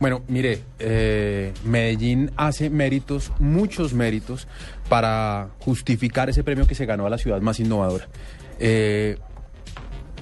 [0.00, 4.46] Bueno, mire, eh, Medellín hace méritos, muchos méritos,
[4.88, 8.06] para justificar ese premio que se ganó a la ciudad más innovadora.
[8.60, 9.18] Eh,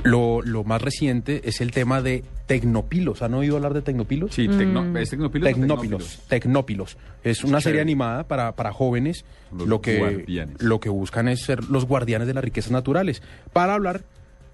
[0.05, 3.23] lo, lo más reciente es el tema de Tecnopilos.
[3.23, 4.35] ¿Han oído hablar de Tecnopilos?
[4.35, 6.21] Sí, tecno- ¿es Tecnopilos o Tecnópilos.
[6.29, 6.97] Tecnópilos.
[7.25, 9.25] Es una serie animada para, para jóvenes.
[9.53, 10.63] Los lo que, guardianes.
[10.63, 13.21] lo que buscan es ser los guardianes de las riquezas naturales.
[13.53, 14.03] Para hablar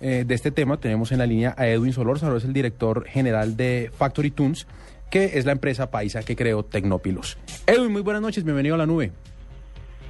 [0.01, 3.57] eh, de este tema tenemos en la línea a Edwin Solórzano, es el director general
[3.57, 4.67] de Factory Tunes,
[5.13, 7.37] que es la empresa paisa que creó Tecnópilos.
[7.67, 9.13] Edwin, muy buenas noches, bienvenido a la nube.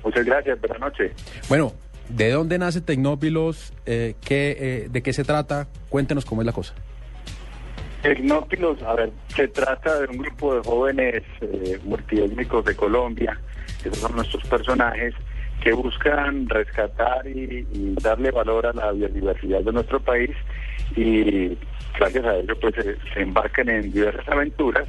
[0.04, 1.12] Muchas gracias, buenas noches.
[1.48, 1.72] Bueno,
[2.08, 3.72] ¿de dónde nace Tecnópilos?
[3.84, 5.66] Eh, ¿qué, eh, ¿De qué se trata?
[5.88, 6.74] Cuéntenos cómo es la cosa.
[8.02, 13.40] Tecnópilos, a ver, se trata de un grupo de jóvenes eh, multiétnicos de Colombia,
[13.82, 15.14] que son nuestros personajes,
[15.64, 20.30] que buscan rescatar y, y darle valor a la biodiversidad de nuestro país
[20.96, 21.58] y
[21.98, 24.86] gracias a ello pues se, se embarcan en diversas aventuras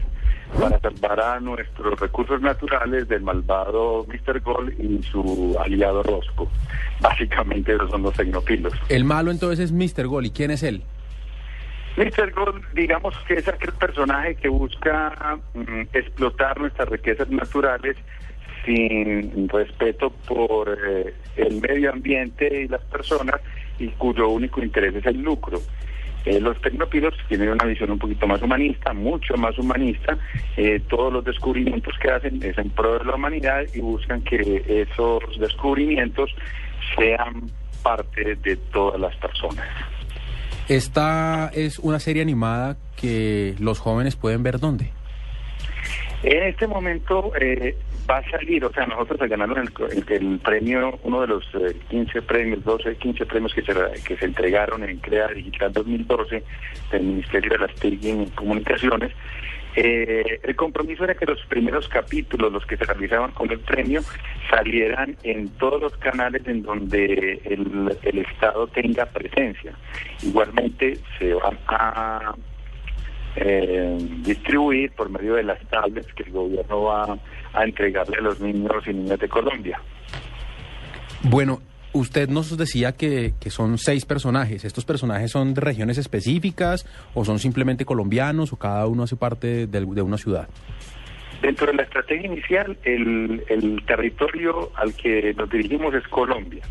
[0.59, 4.39] para salvar a nuestros recursos naturales del malvado Mr.
[4.41, 6.49] Gold y su aliado Rosco.
[7.01, 8.73] Básicamente esos son los tecnopilos.
[8.89, 10.07] El malo entonces es Mr.
[10.07, 10.25] Gol.
[10.27, 10.83] ¿Y quién es él?
[11.97, 12.31] Mr.
[12.31, 17.95] Gold, digamos que es aquel personaje que busca mm, explotar nuestras riquezas naturales
[18.65, 23.41] sin respeto por eh, el medio ambiente y las personas
[23.77, 25.59] y cuyo único interés es el lucro.
[26.25, 30.17] Eh, los tecnopilos tienen una visión un poquito más humanista, mucho más humanista.
[30.55, 34.63] Eh, todos los descubrimientos que hacen es en pro de la humanidad y buscan que
[34.67, 36.29] esos descubrimientos
[36.97, 37.50] sean
[37.81, 39.66] parte de todas las personas.
[40.69, 44.91] Esta es una serie animada que los jóvenes pueden ver dónde.
[46.23, 47.75] En este momento eh,
[48.09, 52.22] va a salir, o sea, nosotros se ganaron el, premio, uno de los eh, 15
[52.22, 53.73] premios, 12, 15 premios que se,
[54.06, 56.41] que se entregaron en CREA Digital 2012
[56.91, 59.11] del Ministerio de las TIC y Comunicaciones.
[59.75, 64.01] Eh, el compromiso era que los primeros capítulos, los que se realizaban con el premio,
[64.50, 69.73] salieran en todos los canales en donde el, el Estado tenga presencia.
[70.22, 72.34] Igualmente se van a
[73.35, 77.17] eh, distribuir por medio de las tablets que el gobierno va
[77.53, 79.79] a entregarle a los niños y niñas de Colombia.
[81.23, 81.61] Bueno,
[81.93, 84.66] usted nos decía que, que son seis personajes.
[84.66, 89.67] ¿Estos personajes son de regiones específicas o son simplemente colombianos o cada uno hace parte
[89.67, 90.47] de una ciudad?
[91.41, 96.63] Dentro de la estrategia inicial, el, el territorio al que nos dirigimos es Colombia.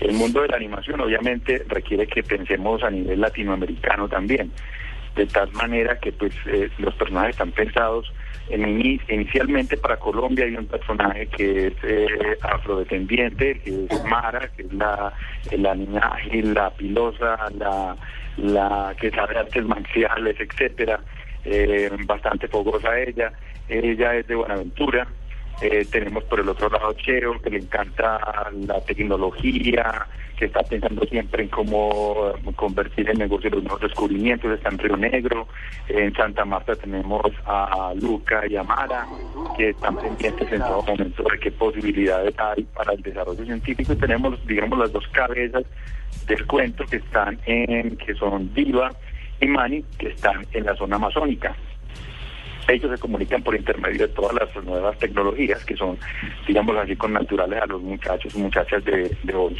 [0.00, 4.50] El mundo de la animación obviamente requiere que pensemos a nivel latinoamericano también,
[5.16, 8.12] de tal manera que pues eh, los personajes están pensados
[8.48, 14.48] en ini- inicialmente para Colombia hay un personaje que es eh, afrodescendiente, que es Mara,
[14.56, 15.12] que es la,
[15.52, 17.96] la niña ágil, la pilosa, la,
[18.36, 21.00] la que sabe artes marciales, etcétera,
[21.44, 23.32] eh, bastante fogosa ella,
[23.68, 25.06] ella es de Buenaventura,
[25.60, 30.06] eh, tenemos por el otro lado Cheo, que le encanta la tecnología,
[30.36, 34.52] que está pensando siempre en cómo convertir el negocio en los nuevos descubrimientos.
[34.52, 35.48] Está en Río Negro.
[35.88, 39.06] en Santa Marta tenemos a Luca y a Mara,
[39.56, 43.92] que están pendientes en todo momento de qué posibilidades hay para el desarrollo científico.
[43.92, 45.64] Y tenemos, digamos, las dos cabezas
[46.26, 48.92] del cuento que están en, que son Diva
[49.40, 51.54] y Mani, que están en la zona amazónica
[52.72, 55.98] ellos se comunican por intermedio de todas las nuevas tecnologías que son,
[56.46, 59.56] digamos así, con naturales a los muchachos y muchachas de, de hoy.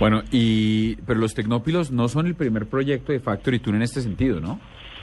[0.00, 4.00] Bueno, y pero los tecnópilos no son el primer proyecto de Factory Tune en este
[4.00, 4.58] sentido, ¿no?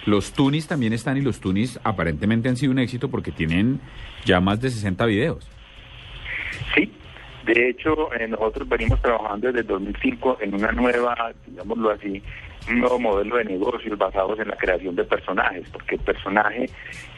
[0.05, 3.79] Los Tunis también están y los Tunis aparentemente han sido un éxito porque tienen
[4.25, 5.49] ya más de 60 videos.
[6.73, 6.91] Sí,
[7.45, 12.21] de hecho, eh, nosotros venimos trabajando desde el 2005 en una nueva, digámoslo así,
[12.69, 16.69] un nuevo modelo de negocios basados en la creación de personajes, porque el personaje,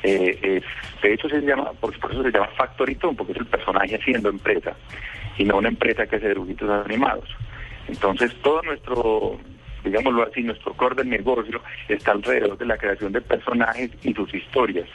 [0.03, 0.63] eh, es,
[1.01, 4.29] de hecho se llama, por, eso se llama Factory Tune, porque es el personaje haciendo
[4.29, 4.75] empresa,
[5.37, 7.29] y no una empresa que hace dibujitos animados.
[7.87, 9.37] Entonces, todo nuestro,
[9.83, 14.33] digámoslo así, nuestro core del negocio está alrededor de la creación de personajes y sus
[14.33, 14.87] historias.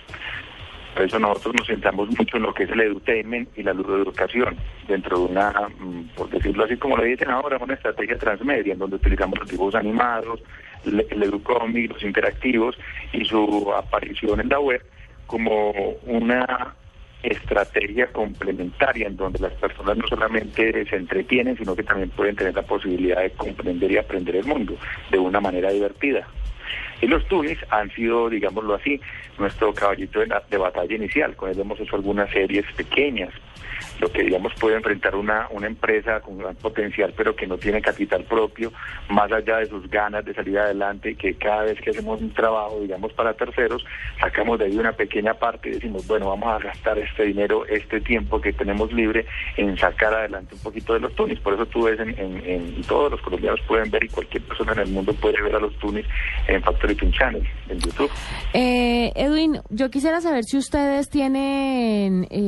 [0.96, 4.56] Por eso nosotros nos centramos mucho en lo que es el edutainment y la ludoeducación,
[4.88, 8.78] dentro de una, mm, por decirlo así como lo dicen ahora, una estrategia transmedia, en
[8.78, 10.40] donde utilizamos los dibujos animados,
[10.86, 12.78] el, educomic, los interactivos
[13.12, 14.82] y su aparición en la web
[15.26, 15.72] como
[16.06, 16.74] una
[17.22, 22.54] estrategia complementaria en donde las personas no solamente se entretienen, sino que también pueden tener
[22.54, 24.78] la posibilidad de comprender y aprender el mundo
[25.10, 26.26] de una manera divertida.
[27.00, 29.00] Y los tunis han sido, digámoslo así,
[29.38, 31.36] nuestro caballito de, batalla inicial.
[31.36, 33.30] Con él hemos hecho algunas series pequeñas,
[34.00, 37.80] lo que digamos puede enfrentar una, una empresa con gran potencial pero que no tiene
[37.80, 38.72] capital propio,
[39.08, 42.80] más allá de sus ganas de salir adelante que cada vez que hacemos un trabajo,
[42.80, 43.84] digamos, para terceros,
[44.20, 48.00] sacamos de ahí una pequeña parte y decimos, bueno, vamos a gastar este dinero, este
[48.00, 49.26] tiempo que tenemos libre
[49.56, 51.38] en sacar adelante un poquito de los tunis.
[51.40, 54.78] Por eso tú ves en, en, todos los colombianos pueden ver y cualquier persona en
[54.80, 56.06] el mundo puede ver a los tunis
[56.46, 58.10] en Factory Tune Channel, en YouTube.
[58.52, 62.45] Eh, Edwin, yo quisiera saber si ustedes tienen eh,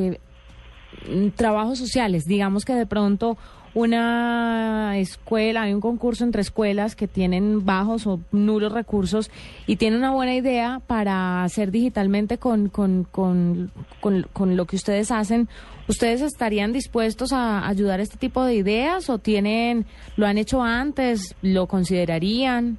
[1.36, 3.36] trabajos sociales, digamos que de pronto
[3.74, 9.30] una escuela, hay un concurso entre escuelas que tienen bajos o nulos recursos
[9.66, 13.70] y tienen una buena idea para hacer digitalmente con, con, con,
[14.00, 15.48] con, con lo que ustedes hacen.
[15.86, 20.62] ¿Ustedes estarían dispuestos a ayudar a este tipo de ideas o tienen, lo han hecho
[20.62, 22.78] antes, lo considerarían?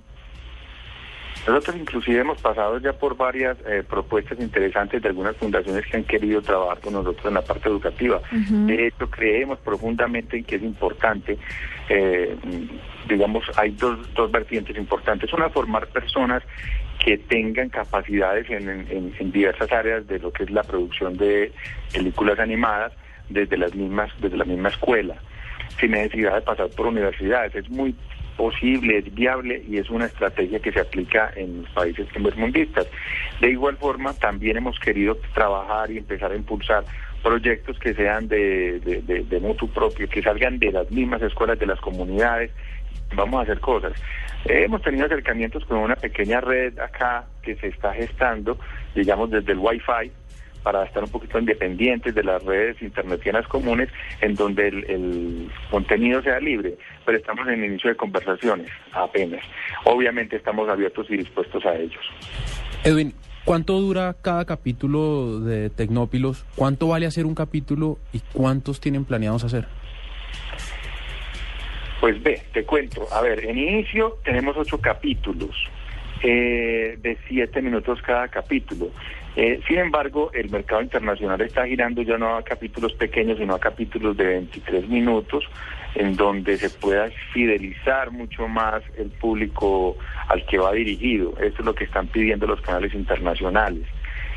[1.48, 6.04] Nosotros inclusive hemos pasado ya por varias eh, propuestas interesantes de algunas fundaciones que han
[6.04, 8.22] querido trabajar con nosotros en la parte educativa.
[8.32, 11.38] De hecho, creemos profundamente en que es importante,
[11.88, 12.36] eh,
[13.08, 15.32] digamos, hay dos, dos vertientes importantes.
[15.34, 16.44] Una, formar personas
[17.04, 21.52] que tengan capacidades en, en, en diversas áreas de lo que es la producción de
[21.94, 22.92] películas animadas
[23.30, 25.16] desde las mismas, desde la misma escuela,
[25.80, 27.56] sin necesidad de pasar por universidades.
[27.56, 27.96] Es muy
[28.40, 32.88] posible, es viable y es una estrategia que se aplica en los países primermundistas.
[33.42, 36.86] De igual forma, también hemos querido trabajar y empezar a impulsar
[37.22, 42.52] proyectos que sean de, de, propio, que salgan de las mismas escuelas, de las comunidades.
[43.14, 43.92] Vamos a hacer cosas.
[44.46, 48.58] Eh, hemos tenido acercamientos con una pequeña red acá que se está gestando,
[48.96, 50.12] digamos, desde el Wi-Fi,
[50.64, 53.90] para estar un poquito independientes de las redes internetianas comunes
[54.22, 56.76] en donde el, el, contenido sea libre,
[57.06, 59.44] pero estamos en el inicio de conversaciones apenas.
[59.86, 62.04] Obviamente estamos abiertos y dispuestos a ellos.
[62.84, 63.14] Edwin,
[63.46, 66.46] ¿cuánto dura cada capítulo de Tecnópilos?
[66.56, 69.68] ¿Cuánto vale hacer un capítulo y cuántos tienen planeados hacer?
[72.00, 73.06] Pues ve, te cuento.
[73.12, 75.56] A ver, en inicio tenemos ocho capítulos
[76.24, 78.90] eh, de siete minutos cada capítulo.
[79.42, 83.60] Eh, sin embargo, el mercado internacional está girando ya no a capítulos pequeños, sino a
[83.60, 85.46] capítulos de 23 minutos,
[85.96, 89.96] en donde se pueda fidelizar mucho más el público
[90.28, 91.38] al que va dirigido.
[91.40, 93.88] Esto es lo que están pidiendo los canales internacionales.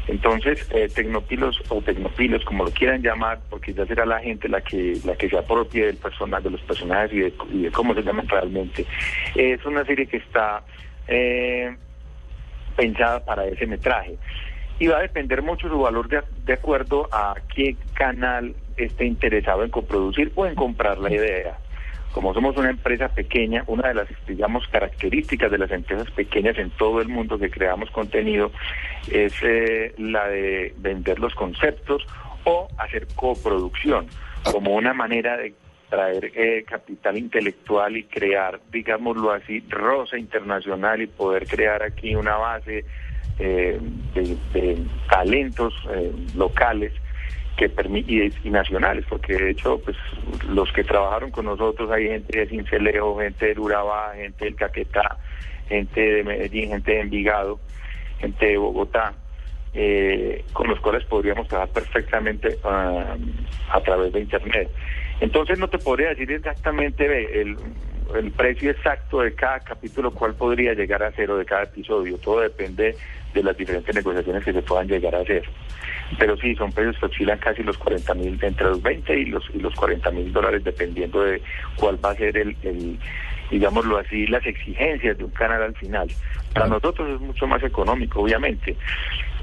[0.07, 4.61] Entonces, eh, Tecnopilos o Tecnopilos, como lo quieran llamar, porque ya será la gente la
[4.61, 7.93] que la que se apropie del personaje, de los personajes y de, y de cómo
[7.95, 8.87] se llaman realmente.
[9.35, 10.63] Es una serie que está
[11.09, 11.75] eh,
[12.77, 14.17] pensada para ese metraje
[14.79, 19.65] y va a depender mucho su valor de, de, acuerdo a qué canal esté interesado
[19.65, 21.59] en coproducir o en comprar la idea.
[22.13, 26.71] Como somos una empresa pequeña, una de las, digamos, características de las empresas pequeñas en
[26.71, 28.53] todo el mundo que creamos contenido
[29.11, 32.07] es eh, la de vender los conceptos
[32.45, 34.09] o hacer coproducción
[34.51, 35.55] como una manera de
[35.89, 42.37] traer eh, capital intelectual y crear, digámoslo así, rosa internacional y poder crear aquí una
[42.37, 42.85] base
[43.45, 43.77] eh,
[44.15, 44.79] de,
[45.11, 46.93] talentos eh, locales
[47.57, 47.71] que
[48.07, 49.97] y, y, nacionales, porque de hecho, pues
[50.49, 55.19] los que trabajaron con nosotros hay gente de Cincelejo, gente del Urabá, gente del Caquetá,
[55.69, 57.59] gente de Medellín, gente de Envigado,
[58.21, 59.13] gente de Bogotá,
[59.75, 63.17] eh, con los cuales podríamos trabajar perfectamente uh,
[63.73, 64.71] a través de Internet.
[65.21, 67.57] Entonces no te podría decir exactamente el,
[68.17, 72.19] el precio exacto de cada capítulo, cuál podría llegar a ser o de cada episodio.
[72.19, 72.97] Todo depende
[73.35, 75.43] de las diferentes negociaciones que se puedan llegar a hacer.
[76.19, 79.45] Pero sí, son precios que oscilan casi los 40 mil, entre los 20 y los,
[79.55, 81.41] y los 40 mil dólares, dependiendo de
[81.77, 82.99] cuál va a ser el, el,
[83.51, 86.09] digámoslo así, las exigencias de un canal al final.
[86.53, 88.77] Para nosotros es mucho más económico, obviamente.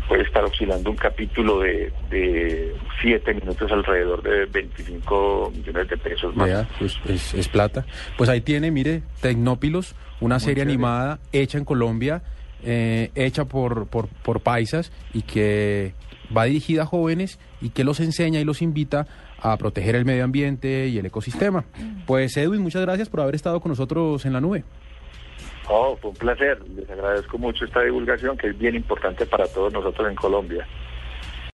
[0.10, 6.36] Puede estar oscilando un capítulo de, de siete minutos alrededor de 25 millones de pesos
[6.36, 6.48] más.
[6.48, 7.86] Vea, pues es, es, plata.
[8.18, 10.74] Pues ahí tiene, mire, Tecnópilos, una Muy serie chévere.
[10.74, 12.24] animada hecha en Colombia,
[12.63, 15.94] eh, hecha por, por, por paisas y que
[16.36, 19.08] va dirigida a jóvenes y que los enseña y los invita
[19.42, 21.66] a proteger el medio ambiente y el ecosistema.
[22.06, 24.63] Pues Edwin, muchas gracias por haber estado con nosotros en la nube.
[25.68, 26.60] Oh, fue un placer.
[26.75, 30.68] Les agradezco mucho esta divulgación que es bien importante para todos nosotros en Colombia.